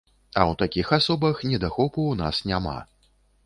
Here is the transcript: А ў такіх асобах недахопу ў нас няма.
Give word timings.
А 0.37 0.37
ў 0.37 0.53
такіх 0.61 0.87
асобах 0.99 1.45
недахопу 1.51 2.01
ў 2.09 2.15
нас 2.25 2.35
няма. 2.53 2.79